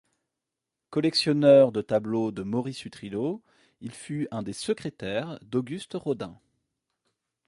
[0.89, 3.43] Collectionneur de tableaux de Maurice Utrillo,
[3.81, 6.39] il fut un des secrétaires d'Auguste Rodin.